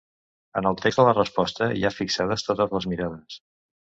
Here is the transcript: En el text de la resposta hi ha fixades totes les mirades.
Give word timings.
En 0.59 0.67
el 0.69 0.77
text 0.85 1.01
de 1.01 1.03
la 1.09 1.13
resposta 1.17 1.67
hi 1.79 1.85
ha 1.85 1.91
fixades 1.97 2.47
totes 2.47 2.73
les 2.77 2.89
mirades. 2.95 3.37